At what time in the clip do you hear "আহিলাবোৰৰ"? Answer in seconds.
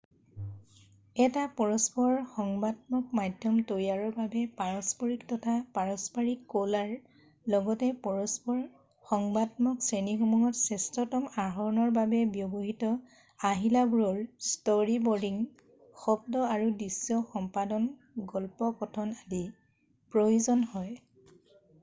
13.53-14.19